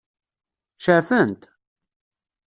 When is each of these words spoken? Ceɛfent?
Ceɛfent? 0.83 1.43